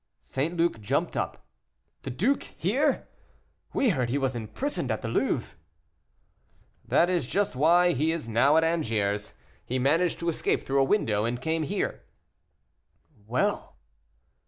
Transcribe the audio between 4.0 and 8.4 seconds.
he was imprisoned at the Louvre." "That is just why he is